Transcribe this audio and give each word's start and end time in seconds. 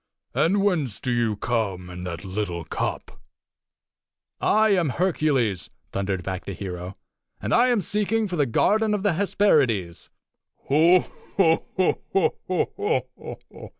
And 0.33 0.63
whence 0.63 0.99
do 0.99 1.11
you 1.11 1.35
come 1.35 1.87
in 1.91 2.05
that 2.05 2.25
little 2.25 2.63
cup?" 2.63 3.21
"I 4.39 4.69
am 4.69 4.89
Hercules!" 4.89 5.69
thundered 5.91 6.23
back 6.23 6.45
the 6.45 6.53
hero. 6.55 6.97
"And 7.39 7.53
I 7.53 7.67
am 7.67 7.81
seeking 7.81 8.27
for 8.27 8.35
the 8.35 8.47
garden 8.47 8.95
of 8.95 9.03
the 9.03 9.13
Hesperides!" 9.13 10.09
"Ho! 10.63 11.01
ho! 11.37 12.01
ho!" 12.17 13.69